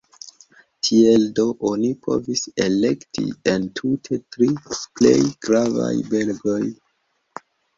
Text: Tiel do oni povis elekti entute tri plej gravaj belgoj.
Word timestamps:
Tiel 0.87 1.25
do 1.39 1.43
oni 1.71 1.91
povis 2.07 2.41
elekti 2.65 3.25
entute 3.53 4.19
tri 4.37 4.49
plej 4.73 5.15
gravaj 5.47 5.95
belgoj. 6.17 6.61